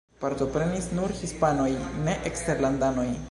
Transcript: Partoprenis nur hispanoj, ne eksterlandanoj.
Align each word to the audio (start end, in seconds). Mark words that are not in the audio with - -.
Partoprenis 0.21 0.87
nur 0.99 1.13
hispanoj, 1.19 1.69
ne 2.09 2.17
eksterlandanoj. 2.33 3.09